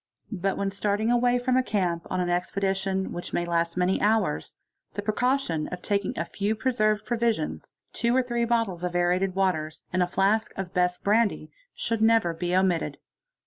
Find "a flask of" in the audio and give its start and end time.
10.01-10.73